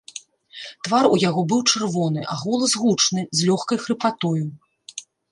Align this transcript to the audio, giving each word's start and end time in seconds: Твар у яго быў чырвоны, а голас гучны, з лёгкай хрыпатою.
Твар 0.85 1.05
у 1.17 1.17
яго 1.23 1.41
быў 1.51 1.59
чырвоны, 1.73 2.23
а 2.35 2.37
голас 2.43 2.73
гучны, 2.83 3.21
з 3.41 3.51
лёгкай 3.51 3.77
хрыпатою. 3.83 4.45